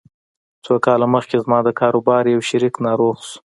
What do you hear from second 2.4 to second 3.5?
شريک ناروغ شو.